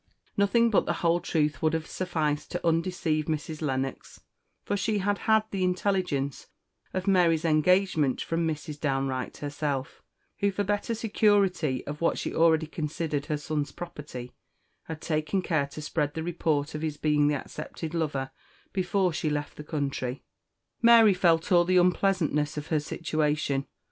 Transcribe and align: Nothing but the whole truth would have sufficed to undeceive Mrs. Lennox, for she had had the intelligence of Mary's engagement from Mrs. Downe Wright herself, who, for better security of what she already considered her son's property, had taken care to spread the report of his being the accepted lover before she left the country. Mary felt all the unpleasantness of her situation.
Nothing 0.35 0.71
but 0.71 0.87
the 0.87 0.93
whole 1.05 1.19
truth 1.19 1.61
would 1.61 1.73
have 1.73 1.85
sufficed 1.85 2.49
to 2.49 2.67
undeceive 2.67 3.25
Mrs. 3.25 3.61
Lennox, 3.61 4.19
for 4.63 4.75
she 4.75 4.97
had 4.97 5.19
had 5.29 5.43
the 5.51 5.63
intelligence 5.63 6.47
of 6.91 7.05
Mary's 7.05 7.45
engagement 7.45 8.19
from 8.19 8.47
Mrs. 8.47 8.79
Downe 8.79 9.07
Wright 9.07 9.37
herself, 9.37 10.01
who, 10.39 10.49
for 10.51 10.63
better 10.63 10.95
security 10.95 11.85
of 11.85 12.01
what 12.01 12.17
she 12.17 12.33
already 12.33 12.65
considered 12.65 13.27
her 13.27 13.37
son's 13.37 13.71
property, 13.71 14.31
had 14.85 15.01
taken 15.01 15.43
care 15.43 15.67
to 15.67 15.83
spread 15.83 16.15
the 16.15 16.23
report 16.23 16.73
of 16.73 16.81
his 16.81 16.97
being 16.97 17.27
the 17.27 17.35
accepted 17.35 17.93
lover 17.93 18.31
before 18.73 19.13
she 19.13 19.29
left 19.29 19.55
the 19.55 19.63
country. 19.63 20.23
Mary 20.81 21.13
felt 21.13 21.51
all 21.51 21.63
the 21.63 21.77
unpleasantness 21.77 22.57
of 22.57 22.69
her 22.69 22.79
situation. 22.79 23.67